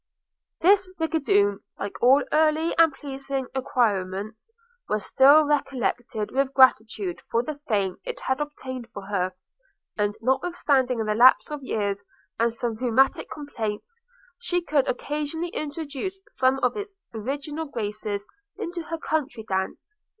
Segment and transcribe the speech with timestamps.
[0.61, 4.51] This rigadoon, like all early and pleasing acquirements,
[4.89, 9.33] was still recollected with gratitude for the fame it had obtained for her;
[9.99, 12.03] and notwithstanding the lapse of years,
[12.39, 14.01] and some rheumatic complaints,
[14.39, 18.27] she could occasionally introduce some of its original graces
[18.57, 19.97] into her country dance.